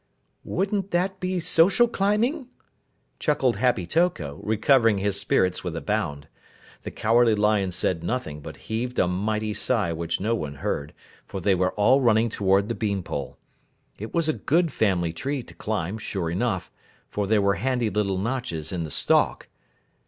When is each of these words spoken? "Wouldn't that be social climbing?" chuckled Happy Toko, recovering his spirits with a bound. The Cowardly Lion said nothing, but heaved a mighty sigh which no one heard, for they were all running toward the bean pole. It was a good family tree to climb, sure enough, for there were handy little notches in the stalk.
"Wouldn't 0.43 0.89
that 0.89 1.19
be 1.19 1.39
social 1.39 1.87
climbing?" 1.87 2.47
chuckled 3.19 3.57
Happy 3.57 3.85
Toko, 3.85 4.39
recovering 4.43 4.97
his 4.97 5.19
spirits 5.19 5.63
with 5.63 5.75
a 5.75 5.79
bound. 5.81 6.27
The 6.81 6.89
Cowardly 6.89 7.35
Lion 7.35 7.69
said 7.71 8.03
nothing, 8.03 8.41
but 8.41 8.57
heaved 8.65 8.97
a 8.97 9.07
mighty 9.07 9.53
sigh 9.53 9.93
which 9.93 10.19
no 10.19 10.33
one 10.33 10.55
heard, 10.55 10.95
for 11.27 11.39
they 11.39 11.53
were 11.53 11.73
all 11.73 12.01
running 12.01 12.29
toward 12.31 12.67
the 12.67 12.73
bean 12.73 13.03
pole. 13.03 13.37
It 13.99 14.11
was 14.11 14.27
a 14.27 14.33
good 14.33 14.71
family 14.71 15.13
tree 15.13 15.43
to 15.43 15.53
climb, 15.53 15.99
sure 15.99 16.31
enough, 16.31 16.71
for 17.07 17.27
there 17.27 17.39
were 17.39 17.53
handy 17.61 17.91
little 17.91 18.17
notches 18.17 18.71
in 18.71 18.83
the 18.83 18.89
stalk. 18.89 19.49